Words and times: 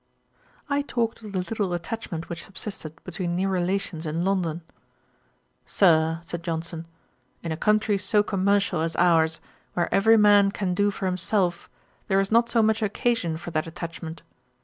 I 0.67 0.81
talked 0.81 1.21
of 1.21 1.31
the 1.31 1.37
little 1.37 1.73
attachment 1.73 2.27
which 2.27 2.45
subsisted 2.45 3.03
between 3.03 3.35
near 3.35 3.49
relations 3.51 4.07
in 4.07 4.25
London. 4.25 4.63
'Sir, 5.67 6.21
(said 6.25 6.41
Johnson,) 6.41 6.87
in 7.43 7.51
a 7.51 7.55
country 7.55 7.99
so 7.99 8.23
commercial 8.23 8.81
as 8.81 8.95
ours, 8.95 9.39
where 9.75 9.93
every 9.93 10.17
man 10.17 10.49
can 10.49 10.73
do 10.73 10.89
for 10.89 11.05
himself, 11.05 11.69
there 12.07 12.19
is 12.19 12.31
not 12.31 12.49
so 12.49 12.63
much 12.63 12.81
occasion 12.81 13.37
for 13.37 13.51
that 13.51 13.67
attachment. 13.67 14.23